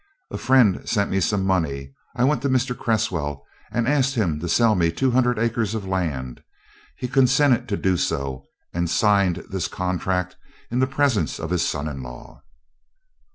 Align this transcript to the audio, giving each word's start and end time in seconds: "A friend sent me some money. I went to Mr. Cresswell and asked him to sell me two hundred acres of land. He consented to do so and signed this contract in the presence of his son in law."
"A 0.31 0.37
friend 0.39 0.89
sent 0.89 1.11
me 1.11 1.19
some 1.19 1.45
money. 1.45 1.93
I 2.15 2.23
went 2.23 2.41
to 2.41 2.49
Mr. 2.49 2.75
Cresswell 2.75 3.45
and 3.71 3.87
asked 3.87 4.15
him 4.15 4.39
to 4.39 4.49
sell 4.49 4.73
me 4.73 4.91
two 4.91 5.11
hundred 5.11 5.37
acres 5.37 5.75
of 5.75 5.85
land. 5.85 6.41
He 6.95 7.07
consented 7.07 7.67
to 7.69 7.77
do 7.77 7.97
so 7.97 8.47
and 8.73 8.89
signed 8.89 9.45
this 9.51 9.67
contract 9.67 10.37
in 10.71 10.79
the 10.79 10.87
presence 10.87 11.39
of 11.39 11.51
his 11.51 11.61
son 11.61 11.87
in 11.87 12.01
law." 12.01 12.41